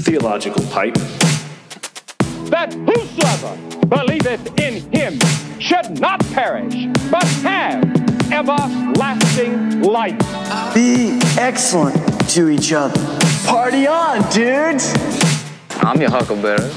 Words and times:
theological 0.00 0.64
pipe. 0.66 0.94
That 2.50 2.72
whosoever 2.74 3.56
believeth 3.86 4.58
in 4.58 4.90
him 4.92 5.18
should 5.60 6.00
not 6.00 6.20
perish, 6.32 6.86
but 7.10 7.24
have 7.42 7.84
everlasting 8.32 9.82
life. 9.82 10.18
Be 10.74 11.18
excellent 11.38 11.96
to 12.30 12.48
each 12.48 12.72
other. 12.72 12.98
Party 13.46 13.86
on, 13.86 14.22
dudes! 14.30 14.94
I'm 15.82 16.00
your 16.00 16.10
huckleberry. 16.10 16.70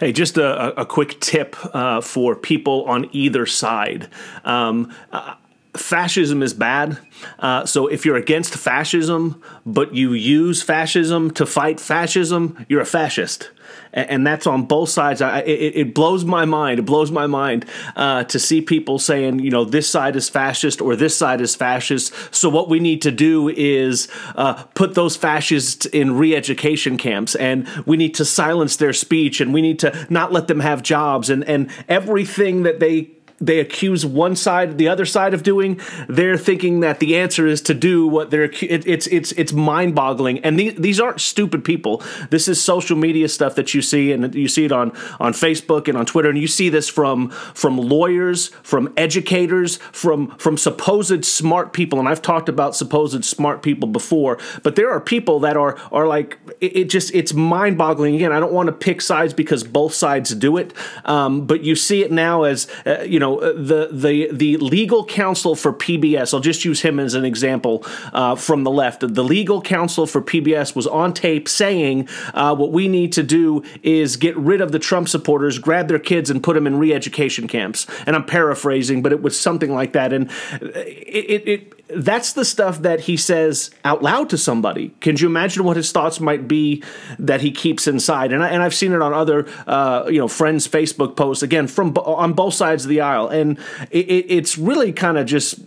Hey, 0.00 0.12
just 0.12 0.36
a, 0.36 0.80
a 0.80 0.84
quick 0.84 1.20
tip 1.20 1.54
uh, 1.74 2.00
for 2.00 2.34
people 2.34 2.84
on 2.86 3.08
either 3.12 3.46
side. 3.46 4.08
Um, 4.44 4.92
uh, 5.12 5.34
fascism 5.74 6.42
is 6.42 6.54
bad. 6.54 6.98
Uh, 7.38 7.64
so 7.66 7.86
if 7.86 8.04
you're 8.04 8.16
against 8.16 8.54
fascism, 8.54 9.42
but 9.64 9.94
you 9.94 10.12
use 10.12 10.62
fascism 10.62 11.30
to 11.32 11.46
fight 11.46 11.80
fascism, 11.80 12.64
you're 12.68 12.80
a 12.80 12.86
fascist 12.86 13.50
and, 13.92 14.26
that's 14.26 14.46
on 14.46 14.64
both 14.64 14.88
sides. 14.88 15.20
I, 15.20 15.40
it, 15.40 15.76
it, 15.76 15.94
blows 15.94 16.24
my 16.24 16.44
mind. 16.44 16.78
It 16.78 16.82
blows 16.82 17.10
my 17.10 17.26
mind 17.26 17.66
uh, 17.96 18.24
to 18.24 18.38
see 18.38 18.60
people 18.60 18.98
saying, 18.98 19.40
you 19.40 19.50
know, 19.50 19.64
this 19.64 19.88
side 19.88 20.16
is 20.16 20.28
fascist 20.28 20.80
or 20.80 20.96
this 20.96 21.16
side 21.16 21.40
is 21.40 21.54
fascist. 21.54 22.12
So 22.34 22.48
what 22.48 22.68
we 22.68 22.80
need 22.80 23.02
to 23.02 23.10
do 23.10 23.48
is 23.48 24.08
uh, 24.34 24.54
put 24.74 24.94
those 24.94 25.16
fascists 25.16 25.86
in 25.86 26.16
re-education 26.16 26.96
camps, 26.96 27.34
and 27.34 27.68
we 27.86 27.96
need 27.96 28.14
to 28.14 28.24
silence 28.24 28.76
their 28.76 28.92
speech, 28.92 29.40
and 29.40 29.52
we 29.52 29.60
need 29.60 29.78
to 29.80 30.06
not 30.08 30.32
let 30.32 30.48
them 30.48 30.60
have 30.60 30.82
jobs, 30.82 31.28
and 31.30 31.44
and 31.44 31.70
everything 31.88 32.62
that 32.62 32.80
they 32.80 33.10
they 33.42 33.58
accuse 33.58 34.06
one 34.06 34.36
side, 34.36 34.78
the 34.78 34.88
other 34.88 35.04
side 35.04 35.34
of 35.34 35.42
doing, 35.42 35.80
they're 36.08 36.38
thinking 36.38 36.80
that 36.80 37.00
the 37.00 37.18
answer 37.18 37.46
is 37.46 37.60
to 37.62 37.74
do 37.74 38.06
what 38.06 38.30
they're. 38.30 38.44
It, 38.44 38.86
it's 38.86 39.06
it's 39.08 39.32
it's 39.32 39.52
mind 39.52 39.94
boggling, 39.94 40.38
and 40.40 40.58
these 40.58 40.74
these 40.76 41.00
aren't 41.00 41.20
stupid 41.20 41.64
people. 41.64 42.02
This 42.30 42.46
is 42.46 42.62
social 42.62 42.96
media 42.96 43.28
stuff 43.28 43.56
that 43.56 43.74
you 43.74 43.82
see, 43.82 44.12
and 44.12 44.32
you 44.34 44.46
see 44.46 44.64
it 44.64 44.72
on 44.72 44.92
on 45.18 45.32
Facebook 45.32 45.88
and 45.88 45.98
on 45.98 46.06
Twitter, 46.06 46.28
and 46.28 46.38
you 46.38 46.46
see 46.46 46.68
this 46.68 46.88
from 46.88 47.30
from 47.30 47.76
lawyers, 47.76 48.48
from 48.62 48.92
educators, 48.96 49.78
from 49.90 50.28
from 50.36 50.56
supposed 50.56 51.24
smart 51.24 51.72
people. 51.72 51.98
And 51.98 52.08
I've 52.08 52.22
talked 52.22 52.48
about 52.48 52.76
supposed 52.76 53.24
smart 53.24 53.62
people 53.62 53.88
before, 53.88 54.38
but 54.62 54.76
there 54.76 54.90
are 54.90 55.00
people 55.00 55.40
that 55.40 55.56
are 55.56 55.76
are 55.90 56.06
like 56.06 56.38
it, 56.60 56.76
it 56.76 56.90
just 56.90 57.12
it's 57.12 57.34
mind 57.34 57.76
boggling. 57.76 58.14
Again, 58.14 58.32
I 58.32 58.38
don't 58.38 58.52
want 58.52 58.68
to 58.68 58.72
pick 58.72 59.00
sides 59.00 59.34
because 59.34 59.64
both 59.64 59.94
sides 59.94 60.32
do 60.34 60.56
it, 60.56 60.72
um, 61.04 61.46
but 61.46 61.64
you 61.64 61.74
see 61.74 62.04
it 62.04 62.12
now 62.12 62.44
as 62.44 62.68
uh, 62.86 63.02
you 63.02 63.18
know 63.18 63.31
uh, 63.40 63.52
the 63.52 63.88
the 63.92 64.28
the 64.32 64.56
legal 64.58 65.04
counsel 65.04 65.54
for 65.54 65.72
PBS. 65.72 66.34
I'll 66.34 66.40
just 66.40 66.64
use 66.64 66.82
him 66.82 66.98
as 66.98 67.14
an 67.14 67.24
example 67.24 67.84
uh, 68.12 68.34
from 68.34 68.64
the 68.64 68.70
left. 68.70 69.00
The 69.00 69.24
legal 69.24 69.60
counsel 69.60 70.06
for 70.06 70.22
PBS 70.22 70.74
was 70.74 70.86
on 70.86 71.12
tape 71.12 71.48
saying 71.48 72.08
uh, 72.34 72.54
what 72.54 72.72
we 72.72 72.88
need 72.88 73.12
to 73.12 73.22
do 73.22 73.62
is 73.82 74.16
get 74.16 74.36
rid 74.36 74.60
of 74.60 74.72
the 74.72 74.78
Trump 74.78 75.08
supporters, 75.08 75.58
grab 75.58 75.88
their 75.88 75.98
kids, 75.98 76.30
and 76.30 76.42
put 76.42 76.54
them 76.54 76.66
in 76.66 76.78
re-education 76.78 77.48
camps. 77.48 77.86
And 78.06 78.16
I'm 78.16 78.24
paraphrasing, 78.24 79.02
but 79.02 79.12
it 79.12 79.22
was 79.22 79.38
something 79.38 79.72
like 79.72 79.92
that. 79.92 80.12
And 80.12 80.30
it, 80.60 81.30
it, 81.30 81.48
it 81.48 81.82
that's 81.94 82.32
the 82.32 82.44
stuff 82.44 82.82
that 82.82 83.00
he 83.00 83.16
says 83.16 83.70
out 83.84 84.02
loud 84.02 84.30
to 84.30 84.38
somebody. 84.38 84.88
Can 85.00 85.16
you 85.16 85.26
imagine 85.26 85.64
what 85.64 85.76
his 85.76 85.92
thoughts 85.92 86.20
might 86.20 86.48
be 86.48 86.82
that 87.18 87.40
he 87.40 87.50
keeps 87.50 87.86
inside? 87.86 88.32
And, 88.32 88.42
I, 88.42 88.48
and 88.48 88.62
I've 88.62 88.74
seen 88.74 88.92
it 88.92 89.02
on 89.02 89.12
other, 89.12 89.46
uh, 89.66 90.04
you 90.06 90.18
know, 90.18 90.28
friends' 90.28 90.66
Facebook 90.66 91.16
posts 91.16 91.42
again 91.42 91.66
from 91.66 91.96
on 91.96 92.32
both 92.32 92.54
sides 92.54 92.84
of 92.84 92.88
the 92.88 93.00
aisle, 93.00 93.21
and 93.28 93.58
it, 93.90 94.26
it's 94.28 94.58
really 94.58 94.92
kind 94.92 95.18
of 95.18 95.26
just 95.26 95.60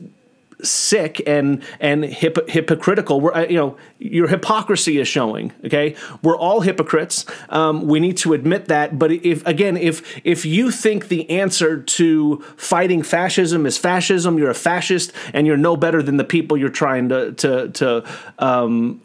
sick 0.63 1.21
and 1.27 1.63
and 1.79 2.03
hip, 2.03 2.49
hypocritical. 2.49 3.21
We're, 3.21 3.33
uh, 3.33 3.45
you 3.45 3.57
know, 3.57 3.77
your 3.99 4.27
hypocrisy 4.27 4.99
is 4.99 5.07
showing. 5.07 5.51
Okay, 5.65 5.95
we're 6.21 6.37
all 6.37 6.61
hypocrites. 6.61 7.25
Um, 7.49 7.87
we 7.87 7.99
need 7.99 8.17
to 8.17 8.33
admit 8.33 8.65
that. 8.65 8.97
But 8.97 9.11
if 9.11 9.45
again, 9.45 9.77
if 9.77 10.19
if 10.25 10.45
you 10.45 10.71
think 10.71 11.07
the 11.07 11.29
answer 11.29 11.81
to 11.81 12.37
fighting 12.57 13.03
fascism 13.03 13.65
is 13.65 13.77
fascism, 13.77 14.37
you're 14.37 14.49
a 14.49 14.55
fascist, 14.55 15.11
and 15.33 15.47
you're 15.47 15.57
no 15.57 15.75
better 15.75 16.01
than 16.01 16.17
the 16.17 16.23
people 16.23 16.57
you're 16.57 16.69
trying 16.69 17.09
to 17.09 17.31
to 17.33 17.69
to 17.69 18.03
um, 18.39 19.01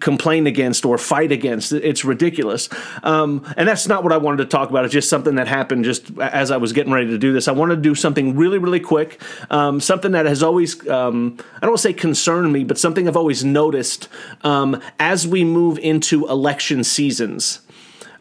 complain 0.00 0.46
against 0.46 0.84
or 0.84 0.98
fight 0.98 1.32
against. 1.32 1.72
It's 1.72 2.04
ridiculous. 2.04 2.68
Um, 3.02 3.44
and 3.56 3.68
that's 3.68 3.88
not 3.88 4.02
what 4.02 4.12
I 4.12 4.16
wanted 4.16 4.38
to 4.38 4.46
talk 4.46 4.70
about. 4.70 4.84
It's 4.84 4.94
just 4.94 5.08
something 5.08 5.36
that 5.36 5.48
happened 5.48 5.84
just 5.84 6.10
as 6.18 6.50
I 6.50 6.56
was 6.56 6.72
getting 6.72 6.92
ready 6.92 7.08
to 7.08 7.18
do 7.18 7.32
this. 7.32 7.48
I 7.48 7.52
wanted 7.52 7.76
to 7.76 7.82
do 7.82 7.94
something 7.94 8.36
really, 8.36 8.58
really 8.58 8.80
quick, 8.80 9.20
um, 9.50 9.80
something 9.80 10.12
that 10.12 10.26
has 10.26 10.42
always, 10.42 10.86
um, 10.88 11.38
I 11.62 11.66
don't 11.66 11.78
say 11.78 11.92
concerned 11.92 12.52
me, 12.52 12.64
but 12.64 12.78
something 12.78 13.08
I've 13.08 13.16
always 13.16 13.44
noticed 13.44 14.08
um, 14.42 14.80
as 14.98 15.26
we 15.26 15.44
move 15.44 15.78
into 15.78 16.26
election 16.28 16.84
seasons. 16.84 17.60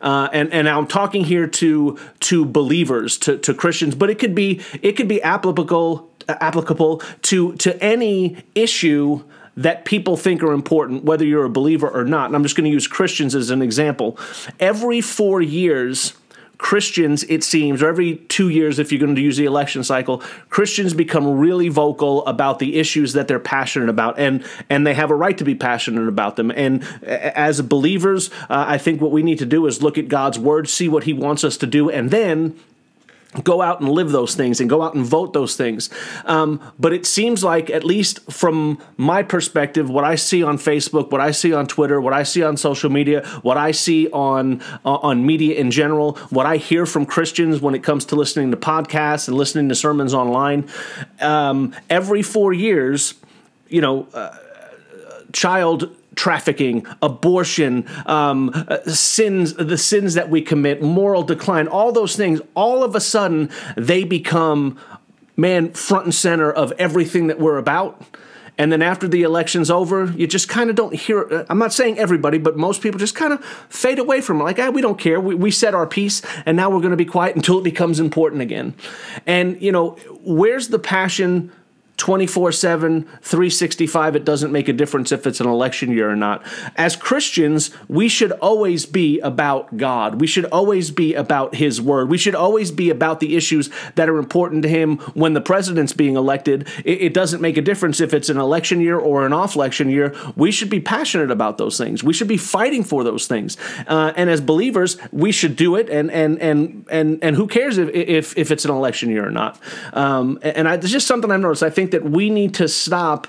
Uh, 0.02 0.30
and 0.34 0.54
and 0.54 0.70
I'm 0.70 0.86
talking 0.86 1.24
here 1.24 1.48
to 1.48 1.98
to 2.20 2.46
believers, 2.46 3.18
to, 3.20 3.38
to 3.40 3.54
Christians, 3.54 3.96
but 3.96 4.10
it 4.10 4.20
could 4.20 4.36
be 4.36 4.62
it 4.84 4.94
could 4.94 5.08
be 5.08 5.22
applicable 5.22 6.12
applicable 6.28 7.02
to 7.24 7.54
to 7.56 7.82
any 7.84 8.38
issue 8.54 9.24
that 9.58 9.86
people 9.86 10.18
think 10.18 10.44
are 10.44 10.52
important, 10.52 11.04
whether 11.04 11.26
you're 11.26 11.46
a 11.46 11.50
believer 11.50 11.90
or 11.90 12.04
not. 12.04 12.28
And 12.28 12.36
I'm 12.36 12.44
just 12.44 12.56
going 12.56 12.66
to 12.66 12.72
use 12.72 12.88
Christians 12.88 13.36
as 13.36 13.50
an 13.50 13.62
example. 13.62 14.18
Every 14.60 15.02
four 15.02 15.42
years, 15.42 16.14
Christians, 16.58 17.24
it 17.24 17.44
seems, 17.44 17.82
or 17.82 17.88
every 17.88 18.18
two 18.28 18.50
years, 18.50 18.80
if 18.80 18.92
you're 18.92 19.00
going 19.00 19.16
to 19.16 19.22
use 19.22 19.38
the 19.38 19.46
election 19.46 19.84
cycle, 19.84 20.20
Christians 20.50 20.94
become 20.94 21.38
really 21.38 21.70
vocal 21.70 22.26
about 22.26 22.60
the 22.60 22.80
issues 22.80 23.14
that 23.14 23.28
they're 23.28 23.40
passionate 23.40 23.90
about, 23.90 24.18
and 24.18 24.46
and 24.70 24.86
they 24.88 24.94
have 24.94 25.12
a 25.12 25.16
right 25.16 25.38
to 25.38 25.44
be 25.44 25.56
passionate 25.56 26.08
about 26.08 26.36
them. 26.36 26.52
And 26.52 26.84
as 27.04 27.62
believers, 27.62 28.30
uh, 28.50 28.66
I 28.68 28.78
think 28.78 29.02
what 29.02 29.12
we 29.12 29.24
need 29.24 29.40
to 29.40 29.46
do 29.46 29.66
is 29.68 29.82
look 29.82 29.98
at 29.98 30.08
God's 30.08 30.40
word, 30.40 30.70
see 30.70 30.88
what 30.88 31.04
He 31.04 31.14
wants 31.14 31.44
us 31.44 31.58
to 31.58 31.68
do, 31.68 31.90
and 31.90 32.10
then 32.10 32.58
go 33.44 33.62
out 33.62 33.82
and 33.82 33.90
live 33.90 34.12
those 34.12 34.36
things 34.36 34.60
and 34.60 34.70
go 34.70 34.82
out 34.82 34.96
and 34.96 35.06
vote 35.06 35.34
those 35.34 35.56
things. 35.56 35.90
Um, 36.26 36.60
but 36.80 36.94
it 36.94 37.06
seems 37.06 37.44
like, 37.44 37.70
at 37.70 37.84
least 37.84 38.32
from 38.32 38.82
my 38.98 39.24
perspective, 39.24 39.90
what 39.90 40.04
I 40.04 40.16
see 40.16 40.44
on 40.44 40.58
Facebook, 40.58 41.12
what 41.12 41.22
I 41.22 41.32
see 41.32 41.54
on 41.54 41.68
Twitter, 41.68 42.00
what 42.00 42.14
I 42.14 42.24
see 42.24 42.44
on 42.44 42.58
social 42.58 42.90
media, 42.90 43.26
what 43.42 43.58
I 43.58 43.72
see 43.72 44.10
on 44.10 44.62
uh, 44.84 44.96
on 44.96 45.26
media 45.26 45.56
in 45.56 45.72
general, 45.72 46.14
what 46.30 46.46
I 46.46 46.58
hear 46.58 46.86
from 46.86 47.06
Christians 47.06 47.62
when 47.62 47.76
it 47.76 47.84
comes 47.84 48.06
to 48.06 48.16
listening 48.16 48.52
to 48.52 48.58
podcasts 48.58 49.28
and 49.28 49.38
listening 49.38 49.70
to 49.70 49.76
sermons 49.76 50.14
online, 50.14 50.68
um, 51.22 51.74
every 51.90 52.22
four 52.22 52.54
years, 52.54 53.16
you 53.68 53.82
know, 53.82 54.08
uh, 54.14 54.38
child 55.34 55.94
trafficking, 56.16 56.86
abortion, 57.02 57.86
um, 58.06 58.52
uh, 58.54 58.80
sins, 58.84 59.54
the 59.54 59.78
sins 59.78 60.14
that 60.14 60.30
we 60.30 60.42
commit, 60.42 60.82
moral 60.82 61.24
decline, 61.24 61.68
all 61.68 61.92
those 61.92 62.16
things, 62.16 62.42
all 62.56 62.84
of 62.84 62.96
a 62.96 63.02
sudden 63.02 63.50
they 63.76 64.04
become, 64.04 64.78
man, 65.36 65.72
front 65.74 66.06
and 66.06 66.16
center 66.16 66.52
of 66.52 66.72
everything 66.74 67.28
that 67.28 67.40
we're 67.40 67.58
about. 67.58 68.02
And 68.58 68.72
then 68.72 68.82
after 68.82 69.08
the 69.08 69.24
election's 69.24 69.70
over, 69.70 70.06
you 70.16 70.28
just 70.28 70.48
kind 70.48 70.70
of 70.70 70.78
don't 70.78 70.96
hear. 70.96 71.28
Uh, 71.30 71.46
I'm 71.50 71.60
not 71.60 71.74
saying 71.74 72.00
everybody, 72.00 72.38
but 72.38 72.56
most 72.56 72.82
people 72.82 73.00
just 73.00 73.16
kind 73.16 73.34
of 73.34 73.44
fade 73.68 74.00
away 74.00 74.22
from 74.22 74.40
it. 74.40 74.46
Like, 74.46 74.60
ah, 74.60 74.70
we 74.70 74.82
don't 74.82 74.98
care. 74.98 75.20
We, 75.20 75.36
we 75.36 75.52
said 75.52 75.76
our 75.76 75.86
piece, 75.86 76.22
and 76.46 76.56
now 76.56 76.70
we're 76.70 76.80
going 76.80 76.92
to 76.92 76.98
be 76.98 77.06
quiet 77.06 77.36
until 77.36 77.60
it 77.60 77.64
becomes 77.64 78.00
important 78.00 78.42
again. 78.42 78.74
And, 79.26 79.62
you 79.62 79.74
know, 79.74 79.98
where's 80.24 80.70
the 80.70 80.80
passion 80.80 81.52
24 81.98 82.52
7, 82.52 83.04
365, 83.22 84.16
it 84.16 84.26
doesn't 84.26 84.52
make 84.52 84.68
a 84.68 84.74
difference 84.74 85.12
if 85.12 85.26
it's 85.26 85.40
an 85.40 85.48
election 85.48 85.92
year 85.92 86.10
or 86.10 86.16
not. 86.16 86.46
As 86.76 86.96
Christians, 86.96 87.72
we 87.88 88.10
should 88.10 88.34
always 88.34 88.86
be 88.86 89.20
about 89.22 89.78
God. 89.78 90.20
We 90.20 90.28
should 90.28 90.46
always 90.46 90.92
be 90.92 91.14
about 91.14 91.56
His 91.56 91.82
Word. 91.82 92.10
We 92.10 92.18
should 92.18 92.36
always 92.36 92.72
be 92.72 92.90
about 92.90 93.22
the 93.22 93.36
issues 93.36 93.70
that 93.96 94.10
are 94.10 94.18
important 94.18 94.64
to 94.64 94.70
Him 94.70 94.98
when 95.14 95.34
the 95.34 95.42
president's 95.42 95.94
being 95.94 96.18
elected. 96.18 96.68
It, 96.84 97.02
it 97.02 97.14
doesn't 97.14 97.42
make 97.42 97.56
a 97.56 97.62
difference 97.62 98.02
if 98.02 98.14
it's 98.14 98.30
an 98.30 98.38
election 98.38 98.82
year 98.82 98.98
or 98.98 99.26
an 99.26 99.32
off 99.32 99.56
election 99.56 99.90
year. 99.90 100.14
We 100.36 100.52
should 100.52 100.70
be 100.70 100.82
passionate 100.82 101.32
about 101.32 101.58
those 101.58 101.78
things. 101.78 102.04
We 102.04 102.14
should 102.14 102.28
be 102.28 102.38
fighting 102.38 102.84
for 102.84 103.06
those 103.06 103.26
things. 103.26 103.56
Uh, 103.88 104.12
and 104.18 104.30
as 104.30 104.42
believers, 104.42 104.98
we 105.14 105.32
should 105.32 105.56
do 105.56 105.76
it. 105.76 105.90
And 105.90 106.12
and 106.12 106.42
and 106.42 106.86
and 106.92 107.24
and 107.24 107.36
who 107.38 107.48
cares 107.48 107.78
if 107.78 107.90
if, 107.90 108.38
if 108.38 108.52
it's 108.52 108.66
an 108.66 108.72
election 108.72 109.10
year 109.10 109.26
or 109.26 109.32
not? 109.32 109.60
Um, 109.94 110.40
and 110.42 110.68
I, 110.68 110.74
it's 110.76 110.92
just 110.92 111.08
something 111.08 111.32
I've 111.32 111.40
noticed. 111.40 111.64
I 111.64 111.70
think 111.70 111.85
that 111.92 112.04
we 112.04 112.30
need 112.30 112.54
to 112.56 112.68
stop 112.68 113.28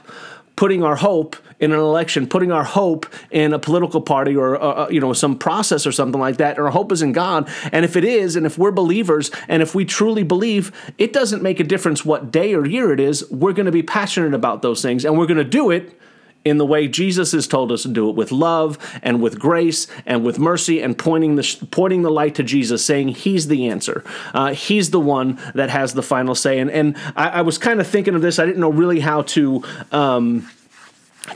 putting 0.57 0.83
our 0.83 0.97
hope 0.97 1.37
in 1.59 1.73
an 1.73 1.79
election, 1.79 2.27
putting 2.27 2.53
our 2.53 2.65
hope 2.65 3.07
in 3.31 3.53
a 3.53 3.59
political 3.59 4.01
party 4.01 4.37
or 4.37 4.61
uh, 4.61 4.85
uh, 4.85 4.89
you 4.91 5.01
know 5.01 5.13
some 5.13 5.39
process 5.39 5.87
or 5.87 5.93
something 5.93 6.21
like 6.21 6.37
that. 6.37 6.59
Our 6.59 6.71
hope 6.71 6.93
is 6.93 7.03
in 7.03 7.13
God, 7.13 7.49
and 7.73 7.85
if 7.85 7.97
it 7.97 8.05
is, 8.05 8.37
and 8.37 8.45
if 8.45 8.59
we're 8.59 8.73
believers, 8.73 9.31
and 9.49 9.63
if 9.63 9.75
we 9.75 9.85
truly 9.85 10.23
believe, 10.23 10.73
it 10.99 11.13
doesn't 11.13 11.43
make 11.43 11.61
a 11.61 11.65
difference 11.65 12.05
what 12.05 12.31
day 12.31 12.55
or 12.55 12.67
year 12.67 12.93
it 12.93 13.01
is. 13.01 13.29
We're 13.31 13.53
going 13.53 13.67
to 13.67 13.73
be 13.73 13.83
passionate 13.83 14.35
about 14.35 14.63
those 14.63 14.83
things, 14.83 15.05
and 15.05 15.17
we're 15.17 15.27
going 15.27 15.39
to 15.39 15.45
do 15.45 15.71
it 15.71 15.99
in 16.47 16.59
the 16.59 16.65
way 16.65 16.87
Jesus 16.87 17.33
has 17.33 17.49
told 17.49 17.73
us 17.73 17.83
to 17.83 17.89
do 17.89 18.09
it 18.09 18.15
with 18.15 18.31
love 18.31 18.79
and 19.03 19.21
with 19.21 19.37
grace 19.37 19.89
and 20.07 20.25
with 20.25 20.39
mercy 20.39 20.81
and 20.81 20.97
pointing 20.97 21.35
the 21.35 21.67
pointing 21.73 22.03
the 22.03 22.11
light 22.11 22.37
to 22.37 22.45
Jesus, 22.45 22.85
saying 22.85 23.09
He's 23.09 23.49
the 23.49 23.69
answer. 23.69 24.05
Uh, 24.33 24.55
he's 24.55 24.91
the 24.91 25.01
one 25.01 25.41
that 25.57 25.71
has 25.71 25.95
the 25.95 26.05
final 26.05 26.37
say. 26.37 26.61
And 26.61 26.71
and 26.71 26.97
I, 27.17 27.29
I 27.29 27.41
was 27.43 27.59
kind 27.59 27.81
of 27.81 27.87
thinking 27.89 28.15
of 28.15 28.23
this. 28.23 28.39
I 28.39 28.47
didn't 28.47 28.61
know 28.61 28.71
really 28.71 29.01
how 29.01 29.23
to. 29.23 29.65
Um, 29.91 30.49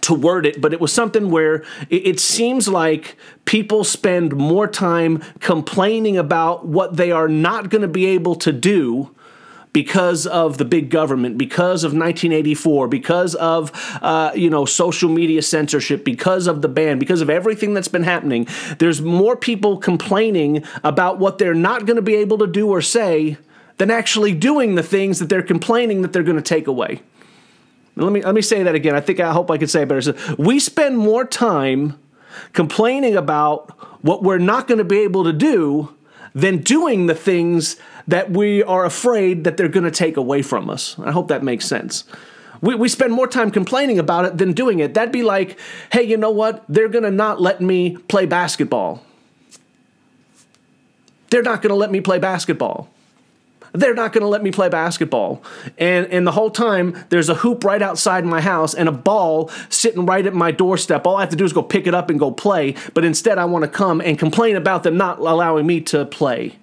to 0.02 0.14
word 0.14 0.46
it, 0.46 0.60
but 0.60 0.72
it 0.72 0.80
was 0.80 0.92
something 0.92 1.32
where 1.32 1.64
it, 1.88 2.06
it, 2.06 2.20
seems 2.20 2.68
like 2.68 3.16
people 3.44 3.82
spend 3.82 4.36
more 4.36 4.68
time 4.68 5.20
complaining 5.40 6.16
about 6.16 6.64
what 6.64 6.96
they 6.96 7.10
are 7.10 7.26
not 7.26 7.70
going 7.70 7.82
to 7.82 7.88
be 7.88 8.06
able 8.06 8.36
to 8.36 8.52
do 8.52 9.12
because 9.72 10.26
of 10.26 10.58
the 10.58 10.64
big 10.64 10.90
government, 10.90 11.38
because 11.38 11.84
of 11.84 11.92
1984, 11.92 12.88
because 12.88 13.34
of 13.36 13.70
uh, 14.02 14.32
you 14.34 14.50
know 14.50 14.64
social 14.64 15.08
media 15.08 15.42
censorship, 15.42 16.04
because 16.04 16.46
of 16.46 16.62
the 16.62 16.68
ban, 16.68 16.98
because 16.98 17.20
of 17.20 17.30
everything 17.30 17.74
that's 17.74 17.88
been 17.88 18.02
happening. 18.02 18.46
There's 18.78 19.00
more 19.00 19.36
people 19.36 19.78
complaining 19.78 20.64
about 20.82 21.18
what 21.18 21.38
they're 21.38 21.54
not 21.54 21.86
going 21.86 21.96
to 21.96 22.02
be 22.02 22.16
able 22.16 22.38
to 22.38 22.46
do 22.46 22.68
or 22.68 22.82
say 22.82 23.38
than 23.78 23.90
actually 23.90 24.34
doing 24.34 24.74
the 24.74 24.82
things 24.82 25.18
that 25.20 25.28
they're 25.28 25.42
complaining 25.42 26.02
that 26.02 26.12
they're 26.12 26.22
going 26.22 26.36
to 26.36 26.42
take 26.42 26.66
away. 26.66 27.00
Let 27.96 28.12
me 28.12 28.22
let 28.22 28.34
me 28.34 28.42
say 28.42 28.62
that 28.62 28.74
again. 28.74 28.94
I 28.94 29.00
think 29.00 29.20
I 29.20 29.32
hope 29.32 29.50
I 29.50 29.58
can 29.58 29.68
say 29.68 29.82
it 29.82 29.88
better. 29.88 30.02
So 30.02 30.16
we 30.38 30.58
spend 30.58 30.98
more 30.98 31.24
time 31.24 31.98
complaining 32.52 33.16
about 33.16 33.70
what 34.04 34.22
we're 34.22 34.38
not 34.38 34.66
going 34.66 34.78
to 34.78 34.84
be 34.84 35.00
able 35.00 35.24
to 35.24 35.32
do 35.32 35.94
than 36.34 36.58
doing 36.58 37.06
the 37.06 37.14
things 37.14 37.76
that 38.06 38.30
we 38.30 38.62
are 38.62 38.84
afraid 38.84 39.44
that 39.44 39.56
they're 39.56 39.68
going 39.68 39.84
to 39.84 39.90
take 39.90 40.16
away 40.16 40.42
from 40.42 40.70
us. 40.70 40.98
I 40.98 41.10
hope 41.10 41.28
that 41.28 41.42
makes 41.42 41.66
sense. 41.66 42.04
We, 42.60 42.74
we 42.74 42.88
spend 42.88 43.12
more 43.12 43.26
time 43.26 43.50
complaining 43.50 43.98
about 43.98 44.24
it 44.26 44.38
than 44.38 44.52
doing 44.52 44.80
it. 44.80 44.94
That'd 44.94 45.12
be 45.12 45.22
like, 45.22 45.58
hey, 45.92 46.02
you 46.02 46.16
know 46.16 46.30
what? 46.30 46.64
They're 46.68 46.88
going 46.88 47.04
to 47.04 47.10
not 47.10 47.40
let 47.40 47.60
me 47.60 47.96
play 47.96 48.26
basketball. 48.26 49.04
They're 51.30 51.42
not 51.42 51.62
going 51.62 51.70
to 51.70 51.76
let 51.76 51.90
me 51.90 52.00
play 52.00 52.18
basketball 52.18 52.90
they're 53.72 53.94
not 53.94 54.12
going 54.12 54.22
to 54.22 54.28
let 54.28 54.42
me 54.42 54.50
play 54.50 54.68
basketball. 54.68 55.42
And 55.78 56.06
and 56.06 56.26
the 56.26 56.32
whole 56.32 56.50
time 56.50 56.96
there's 57.10 57.28
a 57.28 57.34
hoop 57.34 57.64
right 57.64 57.82
outside 57.82 58.24
my 58.24 58.40
house 58.40 58.74
and 58.74 58.88
a 58.88 58.92
ball 58.92 59.50
sitting 59.68 60.06
right 60.06 60.24
at 60.24 60.34
my 60.34 60.50
doorstep. 60.50 61.06
All 61.06 61.16
I 61.16 61.20
have 61.20 61.30
to 61.30 61.36
do 61.36 61.44
is 61.44 61.52
go 61.52 61.62
pick 61.62 61.86
it 61.86 61.94
up 61.94 62.10
and 62.10 62.18
go 62.18 62.30
play, 62.30 62.74
but 62.94 63.04
instead 63.04 63.38
I 63.38 63.44
want 63.44 63.64
to 63.64 63.70
come 63.70 64.00
and 64.00 64.18
complain 64.18 64.56
about 64.56 64.82
them 64.82 64.96
not 64.96 65.18
allowing 65.18 65.66
me 65.66 65.80
to 65.82 66.04
play. 66.04 66.56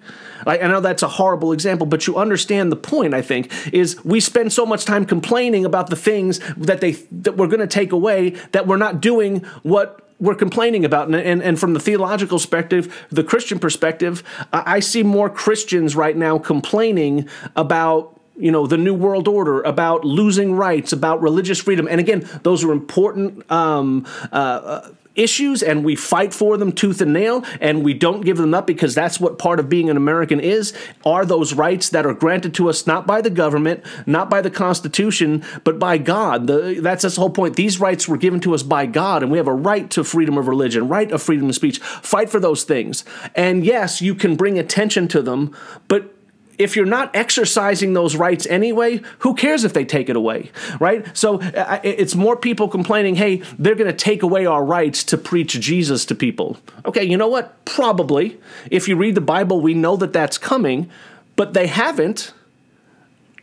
I, 0.45 0.67
know 0.67 0.79
that's 0.79 1.03
a 1.03 1.07
horrible 1.07 1.51
example, 1.51 1.85
but 1.85 2.07
you 2.07 2.15
understand 2.17 2.71
the 2.71 2.77
point. 2.77 3.13
I 3.13 3.21
think 3.21 3.51
is 3.73 4.03
we 4.05 4.19
spend 4.19 4.53
so 4.53 4.65
much 4.65 4.85
time 4.85 5.05
complaining 5.05 5.65
about 5.65 5.89
the 5.89 5.95
things 5.95 6.39
that 6.55 6.81
they 6.81 6.91
that 6.91 7.37
we're 7.37 7.47
going 7.47 7.59
to 7.59 7.67
take 7.67 7.91
away 7.91 8.31
that 8.51 8.67
we're 8.67 8.77
not 8.77 9.01
doing 9.01 9.39
what 9.63 10.06
we're 10.19 10.35
complaining 10.35 10.85
about. 10.85 11.07
And, 11.07 11.15
and, 11.15 11.41
and, 11.41 11.59
from 11.59 11.73
the 11.73 11.79
theological 11.79 12.37
perspective, 12.37 13.07
the 13.09 13.23
Christian 13.23 13.59
perspective, 13.59 14.23
I 14.51 14.79
see 14.79 15.03
more 15.03 15.29
Christians 15.29 15.95
right 15.95 16.15
now 16.15 16.39
complaining 16.39 17.27
about 17.55 18.13
you 18.39 18.51
know 18.51 18.67
the 18.67 18.77
new 18.77 18.93
world 18.93 19.27
order 19.27 19.61
about 19.61 20.05
losing 20.05 20.53
rights 20.53 20.93
about 20.93 21.19
religious 21.21 21.59
freedom 21.59 21.87
and 21.89 21.99
again 21.99 22.29
those 22.43 22.63
are 22.63 22.71
important 22.71 23.49
um, 23.51 24.05
uh, 24.31 24.89
issues 25.17 25.63
and 25.63 25.83
we 25.83 25.95
fight 25.95 26.33
for 26.33 26.57
them 26.57 26.71
tooth 26.71 27.01
and 27.01 27.13
nail 27.13 27.43
and 27.59 27.83
we 27.83 27.93
don't 27.93 28.21
give 28.21 28.37
them 28.37 28.53
up 28.53 28.67
because 28.67 28.95
that's 28.95 29.19
what 29.19 29.39
part 29.39 29.59
of 29.59 29.69
being 29.69 29.89
an 29.89 29.97
American 29.97 30.39
is 30.39 30.73
are 31.05 31.25
those 31.25 31.53
rights 31.53 31.89
that 31.89 32.05
are 32.05 32.13
granted 32.13 32.53
to 32.53 32.69
us 32.69 32.87
not 32.87 33.07
by 33.07 33.21
the 33.21 33.29
government, 33.29 33.83
not 34.05 34.29
by 34.29 34.41
the 34.41 34.51
Constitution, 34.51 35.43
but 35.63 35.79
by 35.79 35.97
God. 35.97 36.47
The, 36.47 36.79
that's 36.81 37.03
the 37.03 37.09
whole 37.19 37.29
point. 37.29 37.55
These 37.55 37.79
rights 37.79 38.07
were 38.07 38.17
given 38.17 38.39
to 38.41 38.53
us 38.53 38.63
by 38.63 38.85
God 38.85 39.23
and 39.23 39.31
we 39.31 39.37
have 39.37 39.47
a 39.47 39.53
right 39.53 39.89
to 39.91 40.03
freedom 40.03 40.37
of 40.37 40.47
religion, 40.47 40.87
right 40.87 41.11
of 41.11 41.21
freedom 41.21 41.49
of 41.49 41.55
speech. 41.55 41.79
Fight 41.79 42.29
for 42.29 42.39
those 42.39 42.63
things. 42.63 43.03
And 43.35 43.65
yes, 43.65 44.01
you 44.01 44.15
can 44.15 44.35
bring 44.35 44.59
attention 44.59 45.07
to 45.09 45.21
them, 45.21 45.55
but 45.87 46.13
if 46.57 46.75
you're 46.75 46.85
not 46.85 47.15
exercising 47.15 47.93
those 47.93 48.15
rights 48.15 48.45
anyway, 48.47 49.01
who 49.19 49.35
cares 49.35 49.63
if 49.63 49.73
they 49.73 49.85
take 49.85 50.09
it 50.09 50.15
away, 50.15 50.51
right? 50.79 51.05
So 51.15 51.39
uh, 51.39 51.79
it's 51.83 52.15
more 52.15 52.35
people 52.35 52.67
complaining, 52.67 53.15
hey, 53.15 53.43
they're 53.59 53.75
going 53.75 53.91
to 53.91 53.97
take 53.97 54.23
away 54.23 54.45
our 54.45 54.63
rights 54.63 55.03
to 55.05 55.17
preach 55.17 55.59
Jesus 55.59 56.05
to 56.05 56.15
people. 56.15 56.57
Okay, 56.85 57.03
you 57.03 57.17
know 57.17 57.27
what? 57.27 57.63
Probably. 57.65 58.39
If 58.71 58.87
you 58.87 58.95
read 58.95 59.15
the 59.15 59.21
Bible, 59.21 59.61
we 59.61 59.73
know 59.73 59.95
that 59.97 60.13
that's 60.13 60.37
coming, 60.37 60.89
but 61.35 61.53
they 61.53 61.67
haven't. 61.67 62.33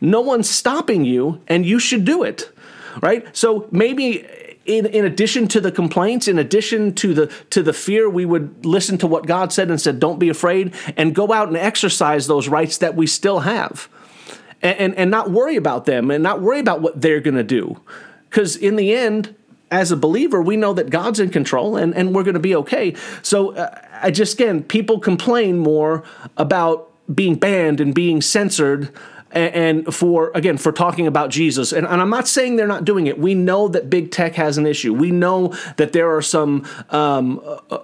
No 0.00 0.20
one's 0.20 0.50
stopping 0.50 1.04
you, 1.04 1.40
and 1.46 1.64
you 1.64 1.78
should 1.78 2.04
do 2.04 2.24
it, 2.24 2.50
right? 3.00 3.24
So 3.36 3.68
maybe 3.70 4.26
in, 4.66 4.86
in 4.86 5.04
addition 5.04 5.46
to 5.48 5.60
the 5.60 5.70
complaints, 5.70 6.26
in 6.26 6.38
addition 6.38 6.94
to 6.94 7.12
the 7.12 7.26
to 7.50 7.62
the 7.62 7.72
fear, 7.72 8.08
we 8.08 8.24
would 8.24 8.64
listen 8.64 8.96
to 8.98 9.06
what 9.06 9.26
God 9.26 9.52
said 9.52 9.70
and 9.70 9.80
said, 9.80 10.00
"Don't 10.00 10.18
be 10.18 10.28
afraid," 10.28 10.74
and 10.96 11.14
go 11.14 11.32
out 11.32 11.48
and 11.48 11.56
exercise 11.56 12.26
those 12.26 12.48
rights 12.48 12.78
that 12.78 12.94
we 12.96 13.06
still 13.06 13.40
have, 13.40 13.88
and 14.62 14.78
and, 14.78 14.94
and 14.96 15.10
not 15.10 15.30
worry 15.30 15.56
about 15.56 15.84
them, 15.84 16.10
and 16.10 16.22
not 16.22 16.40
worry 16.40 16.60
about 16.60 16.80
what 16.80 17.00
they're 17.00 17.20
going 17.20 17.36
to 17.36 17.42
do, 17.42 17.80
because 18.30 18.56
in 18.56 18.76
the 18.76 18.94
end, 18.94 19.34
as 19.70 19.92
a 19.92 19.96
believer, 19.96 20.40
we 20.40 20.56
know 20.56 20.72
that 20.72 20.88
God's 20.88 21.20
in 21.20 21.30
control, 21.30 21.76
and 21.76 21.94
and 21.94 22.14
we're 22.14 22.24
going 22.24 22.34
to 22.34 22.40
be 22.40 22.54
okay. 22.56 22.94
So 23.22 23.54
uh, 23.54 23.78
I 24.00 24.10
just 24.10 24.34
again, 24.34 24.62
people 24.62 24.98
complain 24.98 25.58
more 25.58 26.04
about 26.36 26.90
being 27.14 27.34
banned 27.34 27.80
and 27.80 27.94
being 27.94 28.22
censored 28.22 28.90
and 29.34 29.94
for 29.94 30.30
again 30.34 30.56
for 30.56 30.72
talking 30.72 31.06
about 31.06 31.30
jesus 31.30 31.72
and, 31.72 31.86
and, 31.86 32.00
i'm 32.00 32.10
not 32.10 32.28
saying 32.28 32.56
they're 32.56 32.66
not 32.66 32.84
doing 32.84 33.06
it 33.06 33.18
we 33.18 33.34
know 33.34 33.68
that 33.68 33.90
big 33.90 34.10
tech 34.10 34.34
has 34.34 34.58
an 34.58 34.66
issue 34.66 34.92
we 34.92 35.10
know 35.10 35.48
that 35.76 35.92
there 35.92 36.14
are 36.14 36.22
some 36.22 36.66
um, 36.90 37.40
uh, 37.70 37.78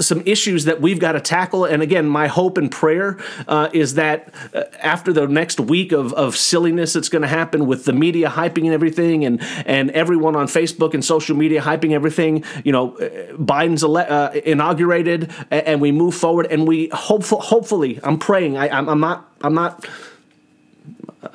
some 0.00 0.22
issues 0.26 0.64
that 0.64 0.80
we've 0.80 0.98
got 0.98 1.12
to 1.12 1.20
tackle. 1.20 1.64
And 1.64 1.82
again, 1.82 2.08
my 2.08 2.26
hope 2.26 2.58
and 2.58 2.70
prayer 2.70 3.18
uh, 3.48 3.68
is 3.72 3.94
that 3.94 4.34
uh, 4.54 4.64
after 4.80 5.12
the 5.12 5.26
next 5.26 5.60
week 5.60 5.92
of, 5.92 6.12
of 6.14 6.36
silliness 6.36 6.92
that's 6.92 7.08
going 7.08 7.22
to 7.22 7.28
happen 7.28 7.66
with 7.66 7.84
the 7.84 7.92
media 7.92 8.28
hyping 8.28 8.64
and 8.64 8.72
everything, 8.72 9.24
and 9.24 9.42
and 9.64 9.90
everyone 9.90 10.36
on 10.36 10.46
Facebook 10.46 10.94
and 10.94 11.04
social 11.04 11.36
media 11.36 11.60
hyping 11.60 11.92
everything, 11.92 12.44
you 12.64 12.72
know, 12.72 12.96
uh, 12.96 13.08
Biden's 13.36 13.82
ele- 13.82 13.96
uh, 13.98 14.32
inaugurated, 14.44 15.32
and 15.50 15.80
we 15.80 15.92
move 15.92 16.14
forward, 16.14 16.46
and 16.46 16.66
we 16.66 16.88
hopeful, 16.92 17.40
hopefully, 17.40 18.00
I'm 18.02 18.18
praying. 18.18 18.56
I, 18.56 18.68
I'm, 18.68 18.88
I'm 18.88 19.00
not. 19.00 19.32
I'm 19.42 19.54
not 19.54 19.86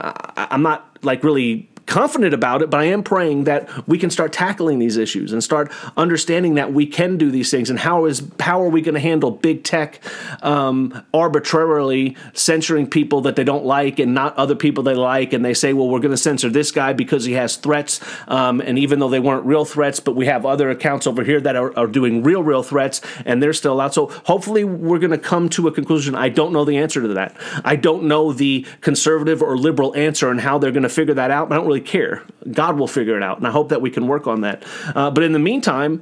I'm 0.01 0.63
not 0.63 0.97
like 1.03 1.23
really 1.23 1.69
confident 1.91 2.33
about 2.33 2.61
it, 2.61 2.69
but 2.69 2.79
I 2.79 2.85
am 2.85 3.03
praying 3.03 3.43
that 3.43 3.69
we 3.85 3.97
can 3.97 4.09
start 4.09 4.31
tackling 4.31 4.79
these 4.79 4.95
issues 4.95 5.33
and 5.33 5.43
start 5.43 5.69
understanding 5.97 6.53
that 6.53 6.71
we 6.71 6.85
can 6.85 7.17
do 7.17 7.29
these 7.29 7.51
things. 7.51 7.69
And 7.69 7.77
how 7.77 8.05
is 8.05 8.25
how 8.39 8.63
are 8.63 8.69
we 8.69 8.81
going 8.81 8.95
to 8.95 9.01
handle 9.01 9.29
big 9.29 9.65
tech 9.65 9.99
um, 10.41 11.03
arbitrarily 11.13 12.15
censoring 12.33 12.89
people 12.89 13.19
that 13.21 13.35
they 13.35 13.43
don't 13.43 13.65
like 13.65 13.99
and 13.99 14.13
not 14.13 14.37
other 14.37 14.55
people 14.55 14.83
they 14.83 14.93
like? 14.93 15.33
And 15.33 15.43
they 15.43 15.53
say, 15.53 15.73
well, 15.73 15.89
we're 15.89 15.99
going 15.99 16.11
to 16.11 16.17
censor 16.17 16.49
this 16.49 16.71
guy 16.71 16.93
because 16.93 17.25
he 17.25 17.33
has 17.33 17.57
threats, 17.57 17.99
um, 18.29 18.61
and 18.61 18.79
even 18.79 18.99
though 18.99 19.09
they 19.09 19.19
weren't 19.19 19.45
real 19.45 19.65
threats, 19.65 19.99
but 19.99 20.15
we 20.15 20.27
have 20.27 20.45
other 20.45 20.69
accounts 20.69 21.05
over 21.07 21.25
here 21.25 21.41
that 21.41 21.57
are, 21.57 21.77
are 21.77 21.87
doing 21.87 22.23
real, 22.23 22.41
real 22.41 22.63
threats, 22.63 23.01
and 23.25 23.43
they're 23.43 23.51
still 23.51 23.81
out. 23.81 23.93
So 23.93 24.07
hopefully, 24.23 24.63
we're 24.63 24.99
going 24.99 25.11
to 25.11 25.17
come 25.17 25.49
to 25.49 25.67
a 25.67 25.71
conclusion. 25.73 26.15
I 26.15 26.29
don't 26.29 26.53
know 26.53 26.63
the 26.63 26.77
answer 26.77 27.01
to 27.01 27.09
that. 27.09 27.35
I 27.65 27.75
don't 27.75 28.03
know 28.03 28.31
the 28.31 28.65
conservative 28.79 29.41
or 29.41 29.57
liberal 29.57 29.93
answer 29.93 30.31
and 30.31 30.39
how 30.39 30.57
they're 30.57 30.71
going 30.71 30.83
to 30.83 30.89
figure 30.89 31.15
that 31.15 31.31
out. 31.31 31.51
I 31.51 31.55
don't 31.55 31.67
really 31.67 31.80
really 31.81 31.87
care. 31.89 32.23
God 32.51 32.77
will 32.77 32.87
figure 32.87 33.17
it 33.17 33.23
out, 33.23 33.37
and 33.37 33.47
I 33.47 33.51
hope 33.51 33.69
that 33.69 33.81
we 33.81 33.89
can 33.89 34.07
work 34.07 34.27
on 34.27 34.41
that. 34.41 34.63
Uh, 34.95 35.11
but 35.11 35.23
in 35.23 35.31
the 35.33 35.39
meantime, 35.39 36.01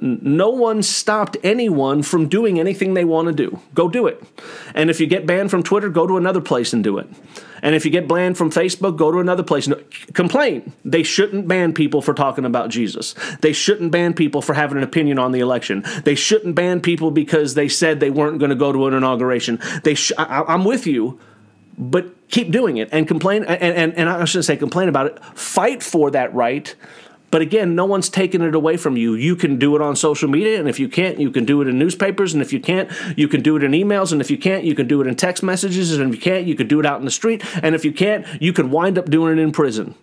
no 0.00 0.50
one 0.50 0.82
stopped 0.82 1.36
anyone 1.42 2.02
from 2.02 2.28
doing 2.28 2.58
anything 2.60 2.94
they 2.94 3.04
want 3.04 3.26
to 3.26 3.34
do. 3.34 3.58
Go 3.74 3.88
do 3.88 4.06
it. 4.06 4.22
And 4.74 4.88
if 4.88 5.00
you 5.00 5.06
get 5.06 5.26
banned 5.26 5.50
from 5.50 5.62
Twitter, 5.62 5.88
go 5.88 6.06
to 6.06 6.16
another 6.16 6.40
place 6.40 6.72
and 6.72 6.82
do 6.82 6.98
it. 6.98 7.08
And 7.62 7.74
if 7.74 7.84
you 7.84 7.90
get 7.90 8.08
banned 8.08 8.38
from 8.38 8.50
Facebook, 8.50 8.96
go 8.96 9.12
to 9.12 9.18
another 9.18 9.42
place 9.42 9.66
and 9.66 9.76
complain. 10.14 10.72
They 10.84 11.02
shouldn't 11.02 11.46
ban 11.46 11.74
people 11.74 12.00
for 12.00 12.14
talking 12.14 12.46
about 12.46 12.70
Jesus. 12.70 13.14
They 13.40 13.52
shouldn't 13.52 13.90
ban 13.90 14.14
people 14.14 14.40
for 14.40 14.54
having 14.54 14.78
an 14.78 14.84
opinion 14.84 15.18
on 15.18 15.32
the 15.32 15.40
election. 15.40 15.84
They 16.04 16.14
shouldn't 16.14 16.54
ban 16.54 16.80
people 16.80 17.10
because 17.10 17.54
they 17.54 17.68
said 17.68 18.00
they 18.00 18.10
weren't 18.10 18.38
going 18.38 18.50
to 18.50 18.56
go 18.56 18.72
to 18.72 18.86
an 18.86 18.94
inauguration. 18.94 19.58
They 19.82 19.94
sh- 19.94 20.12
I- 20.16 20.44
I'm 20.48 20.64
with 20.64 20.86
you, 20.86 21.18
but 21.76 22.06
keep 22.30 22.50
doing 22.50 22.76
it 22.76 22.88
and 22.92 23.06
complain 23.06 23.44
and, 23.44 23.76
and, 23.76 23.94
and 23.94 24.08
I 24.08 24.24
shouldn't 24.24 24.44
say 24.44 24.56
complain 24.56 24.88
about 24.88 25.06
it, 25.06 25.24
fight 25.34 25.82
for 25.82 26.10
that 26.12 26.34
right. 26.34 26.74
But 27.30 27.42
again, 27.42 27.76
no 27.76 27.84
one's 27.84 28.08
taking 28.08 28.40
it 28.42 28.56
away 28.56 28.76
from 28.76 28.96
you. 28.96 29.14
You 29.14 29.36
can 29.36 29.56
do 29.56 29.76
it 29.76 29.82
on 29.82 29.94
social 29.94 30.28
media, 30.28 30.58
and 30.58 30.68
if 30.68 30.80
you 30.80 30.88
can't, 30.88 31.20
you 31.20 31.30
can 31.30 31.44
do 31.44 31.62
it 31.62 31.68
in 31.68 31.78
newspapers, 31.78 32.32
and 32.32 32.42
if 32.42 32.52
you 32.52 32.58
can't, 32.58 32.90
you 33.16 33.28
can 33.28 33.40
do 33.40 33.56
it 33.56 33.62
in 33.62 33.70
emails, 33.70 34.10
and 34.10 34.20
if 34.20 34.32
you 34.32 34.38
can't, 34.38 34.64
you 34.64 34.74
can 34.74 34.88
do 34.88 35.00
it 35.00 35.06
in 35.06 35.14
text 35.14 35.42
messages, 35.44 35.96
and 35.96 36.12
if 36.12 36.16
you 36.16 36.20
can't, 36.20 36.44
you 36.44 36.56
can 36.56 36.66
do 36.66 36.80
it 36.80 36.86
out 36.86 36.98
in 36.98 37.04
the 37.04 37.10
street, 37.12 37.44
and 37.62 37.76
if 37.76 37.84
you 37.84 37.92
can't, 37.92 38.26
you 38.42 38.52
can 38.52 38.72
wind 38.72 38.98
up 38.98 39.08
doing 39.08 39.38
it 39.38 39.40
in 39.40 39.52
prison. 39.52 39.94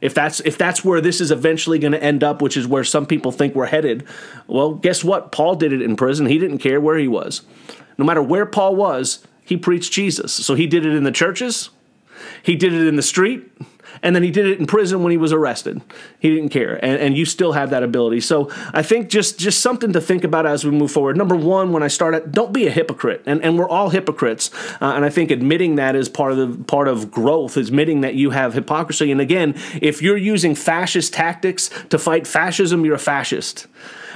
If 0.00 0.14
that's 0.14 0.40
if 0.40 0.58
that's 0.58 0.84
where 0.84 1.00
this 1.00 1.20
is 1.20 1.32
eventually 1.32 1.80
going 1.80 1.92
to 1.92 2.02
end 2.02 2.22
up, 2.22 2.40
which 2.40 2.56
is 2.56 2.68
where 2.68 2.84
some 2.84 3.06
people 3.06 3.32
think 3.32 3.54
we're 3.54 3.66
headed, 3.66 4.06
well, 4.46 4.74
guess 4.74 5.02
what? 5.02 5.32
Paul 5.32 5.56
did 5.56 5.72
it 5.72 5.82
in 5.82 5.96
prison. 5.96 6.26
He 6.26 6.38
didn't 6.38 6.58
care 6.58 6.80
where 6.80 6.98
he 6.98 7.08
was. 7.08 7.42
No 7.98 8.04
matter 8.04 8.22
where 8.22 8.46
Paul 8.46 8.76
was, 8.76 9.26
he 9.42 9.56
preached 9.56 9.92
Jesus. 9.92 10.32
So 10.32 10.54
he 10.54 10.66
did 10.66 10.84
it 10.84 10.94
in 10.94 11.04
the 11.04 11.10
churches, 11.10 11.70
he 12.42 12.56
did 12.56 12.72
it 12.72 12.86
in 12.86 12.96
the 12.96 13.02
street, 13.02 13.50
and 14.02 14.14
then 14.14 14.22
he 14.22 14.30
did 14.30 14.46
it 14.46 14.58
in 14.58 14.66
prison 14.66 15.02
when 15.02 15.10
he 15.10 15.16
was 15.16 15.32
arrested. 15.32 15.80
He 16.18 16.34
didn't 16.34 16.50
care, 16.50 16.74
and, 16.84 17.00
and 17.00 17.16
you 17.16 17.24
still 17.24 17.52
have 17.52 17.70
that 17.70 17.82
ability. 17.82 18.20
So 18.20 18.50
I 18.72 18.82
think 18.82 19.08
just 19.08 19.38
just 19.38 19.60
something 19.60 19.92
to 19.92 20.00
think 20.00 20.24
about 20.24 20.46
as 20.46 20.64
we 20.64 20.70
move 20.70 20.90
forward. 20.90 21.16
Number 21.16 21.36
one, 21.36 21.72
when 21.72 21.82
I 21.82 21.88
start 21.88 22.14
at, 22.14 22.32
don't 22.32 22.52
be 22.52 22.66
a 22.66 22.70
hypocrite, 22.70 23.22
and 23.26 23.42
and 23.42 23.58
we're 23.58 23.68
all 23.68 23.90
hypocrites, 23.90 24.50
uh, 24.80 24.92
and 24.94 25.04
I 25.04 25.08
think 25.08 25.30
admitting 25.30 25.76
that 25.76 25.96
is 25.96 26.08
part 26.08 26.32
of 26.32 26.38
the 26.38 26.64
part 26.64 26.88
of 26.88 27.10
growth, 27.10 27.56
admitting 27.56 28.02
that 28.02 28.14
you 28.14 28.30
have 28.30 28.54
hypocrisy. 28.54 29.10
And 29.10 29.20
again, 29.20 29.54
if 29.80 30.02
you're 30.02 30.16
using 30.16 30.54
fascist 30.54 31.14
tactics 31.14 31.70
to 31.90 31.98
fight 31.98 32.26
fascism, 32.26 32.84
you're 32.84 32.96
a 32.96 32.98
fascist 32.98 33.66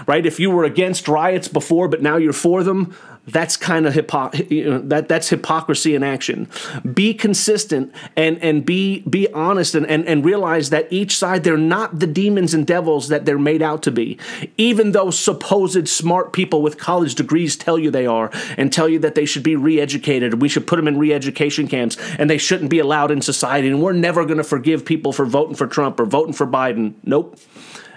right? 0.07 0.25
If 0.25 0.41
you 0.41 0.51
were 0.51 0.65
against 0.65 1.09
riots 1.09 1.49
before, 1.49 1.89
but 1.89 2.03
now 2.03 2.17
you're 2.17 2.33
for 2.33 2.63
them, 2.63 2.97
that's 3.27 3.57
kind 3.57 3.87
of 3.87 3.95
hypo- 3.95 4.31
you 4.49 4.71
know, 4.71 4.79
that 4.79 5.09
that's 5.09 5.29
hypocrisy 5.29 5.95
in 5.95 6.03
action. 6.03 6.49
Be 6.95 7.15
consistent 7.15 7.95
and 8.17 8.39
and 8.43 8.65
be 8.65 9.01
be 9.03 9.31
honest 9.33 9.75
and, 9.75 9.87
and 9.87 10.07
and 10.07 10.25
realize 10.25 10.71
that 10.71 10.91
each 10.91 11.17
side 11.17 11.45
they're 11.45 11.57
not 11.57 12.01
the 12.01 12.07
demons 12.07 12.55
and 12.55 12.67
devils 12.67 13.09
that 13.09 13.27
they're 13.27 13.39
made 13.39 13.63
out 13.63 13.83
to 13.85 13.91
be. 13.91 14.19
Even 14.57 14.93
though 14.93 15.11
supposed 15.11 15.89
smart 15.89 16.33
people 16.33 16.63
with 16.63 16.79
college 16.79 17.15
degrees 17.15 17.57
tell 17.57 17.79
you 17.79 17.91
they 17.91 18.07
are 18.07 18.31
and 18.57 18.73
tell 18.73 18.89
you 18.89 18.99
that 18.99 19.15
they 19.15 19.25
should 19.25 19.43
be 19.43 19.57
re-educated, 19.57 20.41
we 20.41 20.49
should 20.49 20.67
put 20.67 20.77
them 20.77 20.89
in 20.89 20.99
re-education 20.99 21.69
camps 21.69 21.97
and 22.19 22.29
they 22.29 22.39
shouldn't 22.39 22.71
be 22.71 22.79
allowed 22.79 23.11
in 23.11 23.21
society 23.21 23.69
and 23.69 23.83
we're 23.83 23.93
never 23.93 24.25
going 24.25 24.39
to 24.39 24.45
forgive 24.45 24.85
people 24.85 25.13
for 25.13 25.27
voting 25.27 25.55
for 25.55 25.67
Trump 25.67 26.01
or 26.01 26.07
voting 26.07 26.33
for 26.33 26.47
Biden. 26.47 26.95
Nope. 27.05 27.39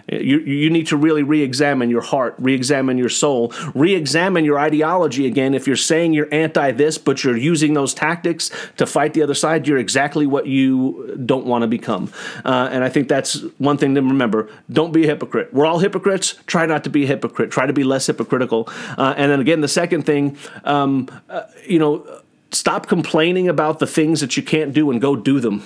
You, 0.07 0.39
you 0.39 0.69
need 0.69 0.87
to 0.87 0.97
really 0.97 1.23
re 1.23 1.41
examine 1.41 1.89
your 1.89 2.01
heart, 2.01 2.35
re 2.37 2.53
examine 2.53 2.97
your 2.97 3.09
soul, 3.09 3.53
re 3.73 3.95
examine 3.95 4.43
your 4.43 4.59
ideology 4.59 5.25
again. 5.25 5.53
If 5.53 5.65
you're 5.65 5.75
saying 5.75 6.13
you're 6.13 6.33
anti 6.33 6.71
this, 6.71 6.97
but 6.97 7.23
you're 7.23 7.37
using 7.37 7.73
those 7.73 7.93
tactics 7.93 8.51
to 8.77 8.85
fight 8.85 9.13
the 9.13 9.21
other 9.21 9.33
side, 9.33 9.67
you're 9.67 9.77
exactly 9.77 10.25
what 10.25 10.45
you 10.45 11.19
don't 11.25 11.45
want 11.45 11.61
to 11.61 11.67
become. 11.67 12.11
Uh, 12.43 12.69
and 12.71 12.83
I 12.83 12.89
think 12.89 13.07
that's 13.07 13.41
one 13.57 13.77
thing 13.77 13.95
to 13.95 14.01
remember. 14.01 14.49
Don't 14.71 14.91
be 14.91 15.03
a 15.03 15.07
hypocrite. 15.07 15.53
We're 15.53 15.65
all 15.65 15.79
hypocrites. 15.79 16.35
Try 16.47 16.65
not 16.65 16.83
to 16.83 16.89
be 16.89 17.03
a 17.05 17.07
hypocrite. 17.07 17.51
Try 17.51 17.65
to 17.65 17.73
be 17.73 17.83
less 17.83 18.07
hypocritical. 18.07 18.69
Uh, 18.97 19.13
and 19.15 19.31
then 19.31 19.39
again, 19.39 19.61
the 19.61 19.67
second 19.67 20.03
thing, 20.03 20.37
um, 20.65 21.07
uh, 21.29 21.43
you 21.65 21.79
know, 21.79 22.21
stop 22.51 22.87
complaining 22.87 23.47
about 23.47 23.79
the 23.79 23.87
things 23.87 24.19
that 24.19 24.35
you 24.37 24.43
can't 24.43 24.73
do 24.73 24.91
and 24.91 25.01
go 25.01 25.15
do 25.15 25.39
them 25.39 25.63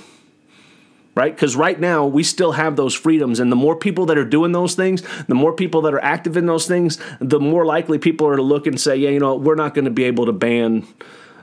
right? 1.17 1.35
Because 1.35 1.55
right 1.55 1.79
now 1.79 2.05
we 2.05 2.23
still 2.23 2.53
have 2.53 2.75
those 2.75 2.93
freedoms, 2.93 3.39
and 3.39 3.51
the 3.51 3.55
more 3.55 3.75
people 3.75 4.05
that 4.05 4.17
are 4.17 4.23
doing 4.23 4.51
those 4.51 4.75
things, 4.75 5.01
the 5.27 5.35
more 5.35 5.51
people 5.51 5.81
that 5.81 5.93
are 5.93 6.03
active 6.03 6.37
in 6.37 6.45
those 6.45 6.67
things, 6.67 6.99
the 7.19 7.39
more 7.39 7.65
likely 7.65 7.97
people 7.97 8.27
are 8.27 8.35
to 8.35 8.41
look 8.43 8.67
and 8.67 8.79
say, 8.79 8.95
yeah, 8.95 9.09
you 9.09 9.19
know, 9.19 9.35
we're 9.35 9.55
not 9.55 9.73
going 9.73 9.85
to 9.85 9.91
be 9.91 10.03
able 10.03 10.27
to 10.27 10.31
ban, 10.31 10.87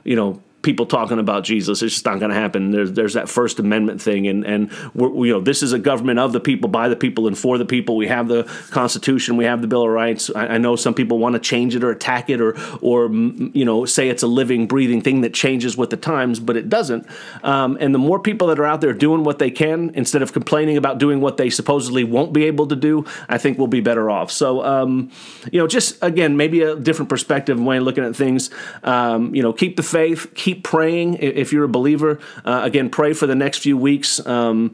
you 0.05 0.15
know, 0.15 0.41
people 0.65 0.87
talking 0.87 1.19
about 1.19 1.43
Jesus. 1.43 1.81
It's 1.81 1.93
just 1.93 2.05
not 2.05 2.19
going 2.19 2.31
to 2.31 2.35
happen. 2.35 2.71
There's 2.71 2.91
there's 2.91 3.13
that 3.13 3.29
First 3.29 3.59
Amendment 3.59 4.01
thing, 4.01 4.27
and 4.27 4.43
and 4.43 4.71
you 4.95 5.31
know 5.31 5.39
this 5.39 5.63
is 5.63 5.71
a 5.71 5.79
government 5.79 6.19
of 6.19 6.33
the 6.33 6.39
people, 6.41 6.67
by 6.67 6.89
the 6.89 6.95
people, 6.95 7.27
and 7.27 7.37
for 7.37 7.57
the 7.57 7.65
people. 7.65 7.95
We 7.95 8.07
have 8.07 8.27
the 8.27 8.43
Constitution, 8.71 9.37
we 9.37 9.45
have 9.45 9.61
the 9.61 9.67
Bill 9.67 9.83
of 9.83 9.89
Rights. 9.89 10.31
I, 10.35 10.47
I 10.47 10.57
know 10.57 10.75
some 10.75 10.95
people 10.95 11.19
want 11.19 11.33
to 11.33 11.39
change 11.39 11.75
it 11.75 11.83
or 11.83 11.91
attack 11.91 12.29
it 12.29 12.41
or 12.41 12.57
or 12.81 13.09
you 13.11 13.63
know 13.63 13.85
say 13.85 14.09
it's 14.09 14.23
a 14.23 14.27
living, 14.27 14.67
breathing 14.67 15.01
thing 15.01 15.21
that 15.21 15.33
changes 15.33 15.77
with 15.77 15.91
the 15.91 15.97
times, 15.97 16.39
but 16.39 16.57
it 16.57 16.67
doesn't. 16.67 17.07
Um, 17.43 17.77
and 17.79 17.93
the 17.93 17.99
more 17.99 18.19
people 18.19 18.47
that 18.47 18.59
are 18.59 18.65
out 18.65 18.81
there 18.81 18.93
doing 18.93 19.23
what 19.23 19.39
they 19.39 19.51
can 19.51 19.91
instead 19.93 20.23
of 20.23 20.33
complaining 20.33 20.77
about 20.77 20.97
doing 20.97 21.21
what 21.21 21.37
they 21.37 21.49
supposedly 21.51 22.03
won't 22.03 22.33
be 22.33 22.45
able 22.45 22.67
to 22.67 22.75
do, 22.75 23.05
I 23.29 23.37
think 23.37 23.59
we'll 23.59 23.67
be 23.67 23.81
better 23.81 24.09
off. 24.09 24.31
So 24.31 24.65
um, 24.65 25.11
you 25.51 25.59
know, 25.59 25.67
just 25.67 26.03
again, 26.03 26.35
maybe 26.35 26.61
a 26.61 26.75
different 26.75 27.09
perspective 27.09 27.59
when 27.61 27.83
looking 27.83 28.03
at 28.03 28.15
things. 28.15 28.49
Um, 28.83 29.35
you 29.35 29.43
know, 29.43 29.53
keep 29.53 29.75
the 29.75 29.83
faith, 29.83 30.33
keep 30.33 30.54
keep 30.55 30.63
praying 30.63 31.15
if 31.15 31.51
you're 31.51 31.65
a 31.65 31.69
believer. 31.69 32.19
Uh, 32.43 32.61
again, 32.63 32.89
pray 32.89 33.13
for 33.13 33.27
the 33.27 33.35
next 33.35 33.59
few 33.59 33.77
weeks. 33.77 34.25
Um, 34.25 34.73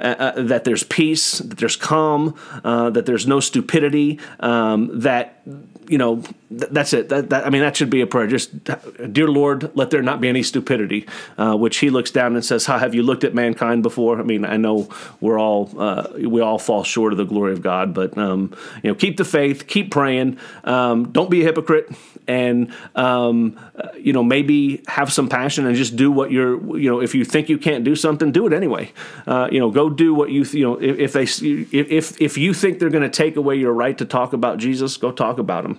uh, 0.00 0.16
uh, 0.18 0.42
that 0.42 0.64
there's 0.64 0.82
peace, 0.82 1.38
that 1.38 1.58
there's 1.58 1.76
calm, 1.76 2.34
uh, 2.64 2.90
that 2.90 3.06
there's 3.06 3.26
no 3.26 3.40
stupidity, 3.40 4.18
um, 4.40 5.00
that 5.00 5.42
you 5.88 5.98
know 5.98 6.22
th- 6.48 6.70
that's 6.70 6.92
it. 6.92 7.08
That, 7.08 7.30
that, 7.30 7.46
I 7.46 7.50
mean, 7.50 7.62
that 7.62 7.76
should 7.76 7.90
be 7.90 8.00
a 8.00 8.06
prayer. 8.06 8.26
Just, 8.26 8.50
dear 9.12 9.28
Lord, 9.28 9.70
let 9.76 9.90
there 9.90 10.02
not 10.02 10.20
be 10.20 10.28
any 10.28 10.42
stupidity. 10.42 11.06
Uh, 11.36 11.56
which 11.56 11.78
He 11.78 11.90
looks 11.90 12.10
down 12.10 12.34
and 12.34 12.44
says, 12.44 12.66
"How 12.66 12.78
have 12.78 12.94
you 12.94 13.02
looked 13.02 13.24
at 13.24 13.34
mankind 13.34 13.82
before?" 13.82 14.18
I 14.18 14.22
mean, 14.22 14.44
I 14.44 14.56
know 14.56 14.88
we're 15.20 15.38
all 15.38 15.70
uh, 15.78 16.08
we 16.16 16.40
all 16.40 16.58
fall 16.58 16.84
short 16.84 17.12
of 17.12 17.18
the 17.18 17.24
glory 17.24 17.52
of 17.52 17.62
God, 17.62 17.94
but 17.94 18.16
um, 18.16 18.56
you 18.82 18.90
know, 18.90 18.94
keep 18.94 19.16
the 19.16 19.24
faith, 19.24 19.66
keep 19.66 19.90
praying. 19.90 20.38
Um, 20.64 21.12
don't 21.12 21.30
be 21.30 21.42
a 21.42 21.44
hypocrite 21.44 21.90
and 22.30 22.72
um, 22.94 23.58
uh, 23.76 23.88
you 23.96 24.12
know 24.12 24.22
maybe 24.22 24.82
have 24.86 25.12
some 25.12 25.28
passion 25.28 25.66
and 25.66 25.74
just 25.74 25.96
do 25.96 26.12
what 26.12 26.30
you're 26.30 26.78
you 26.78 26.88
know 26.88 27.00
if 27.00 27.14
you 27.14 27.24
think 27.24 27.48
you 27.48 27.58
can't 27.58 27.82
do 27.82 27.96
something 27.96 28.30
do 28.30 28.46
it 28.46 28.52
anyway 28.52 28.90
uh, 29.26 29.48
you 29.50 29.58
know 29.58 29.70
go 29.70 29.89
do 29.90 30.14
what 30.14 30.30
you 30.30 30.42
you 30.44 30.64
know 30.64 30.76
if, 30.76 30.98
if 30.98 31.12
they 31.12 31.22
if 31.76 32.20
if 32.20 32.38
you 32.38 32.54
think 32.54 32.78
they're 32.78 32.90
going 32.90 33.02
to 33.02 33.10
take 33.10 33.36
away 33.36 33.56
your 33.56 33.72
right 33.72 33.98
to 33.98 34.04
talk 34.04 34.32
about 34.32 34.58
Jesus 34.58 34.96
go 34.96 35.12
talk 35.12 35.38
about 35.38 35.64
him 35.64 35.78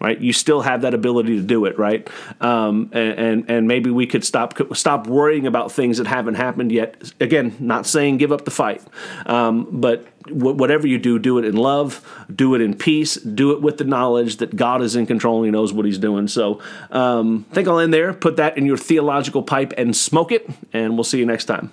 right? 0.00 0.20
You 0.20 0.32
still 0.32 0.60
have 0.62 0.82
that 0.82 0.94
ability 0.94 1.36
to 1.36 1.42
do 1.42 1.64
it, 1.64 1.78
right? 1.78 2.08
Um, 2.40 2.90
and, 2.92 3.48
and, 3.48 3.66
maybe 3.66 3.90
we 3.90 4.06
could 4.06 4.24
stop 4.24 4.54
stop 4.76 5.06
worrying 5.06 5.46
about 5.46 5.72
things 5.72 5.98
that 5.98 6.06
haven't 6.06 6.34
happened 6.34 6.70
yet. 6.70 7.12
Again, 7.20 7.56
not 7.58 7.86
saying 7.86 8.18
give 8.18 8.32
up 8.32 8.44
the 8.44 8.50
fight, 8.50 8.82
um, 9.26 9.66
but 9.70 10.06
whatever 10.28 10.86
you 10.86 10.98
do, 10.98 11.18
do 11.18 11.38
it 11.38 11.44
in 11.44 11.56
love, 11.56 12.06
do 12.34 12.54
it 12.54 12.60
in 12.60 12.74
peace, 12.74 13.16
do 13.16 13.52
it 13.52 13.62
with 13.62 13.78
the 13.78 13.84
knowledge 13.84 14.36
that 14.36 14.54
God 14.54 14.82
is 14.82 14.96
in 14.96 15.06
control 15.06 15.38
and 15.38 15.46
He 15.46 15.50
knows 15.50 15.72
what 15.72 15.86
He's 15.86 15.98
doing. 15.98 16.28
So, 16.28 16.60
um, 16.90 17.44
think 17.52 17.66
I'll 17.66 17.78
end 17.78 17.94
there. 17.94 18.12
Put 18.12 18.36
that 18.36 18.58
in 18.58 18.66
your 18.66 18.76
theological 18.76 19.42
pipe 19.42 19.72
and 19.76 19.96
smoke 19.96 20.32
it, 20.32 20.48
and 20.72 20.94
we'll 20.94 21.04
see 21.04 21.18
you 21.18 21.26
next 21.26 21.46
time. 21.46 21.70